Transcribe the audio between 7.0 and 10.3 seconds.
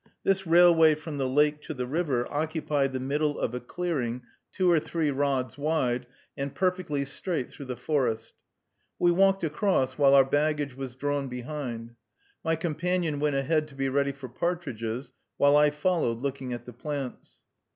straight through the forest. We walked across while our